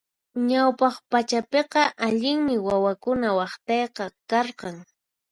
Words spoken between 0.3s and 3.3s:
Ñawpaq pachapiqa allinmi wawakuna